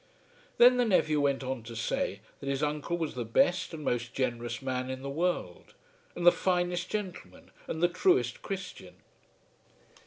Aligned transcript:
Then 0.57 0.77
the 0.77 0.85
nephew 0.85 1.21
went 1.21 1.43
on 1.43 1.61
to 1.61 1.75
say 1.75 2.21
that 2.39 2.49
his 2.49 2.63
uncle 2.63 2.97
was 2.97 3.13
the 3.13 3.23
best 3.23 3.71
and 3.71 3.85
most 3.85 4.15
generous 4.15 4.59
man 4.59 4.89
in 4.89 5.03
the 5.03 5.11
world, 5.11 5.75
and 6.15 6.25
the 6.25 6.31
finest 6.31 6.89
gentleman 6.89 7.51
and 7.67 7.83
the 7.83 7.87
truest 7.87 8.41
Christian. 8.41 8.95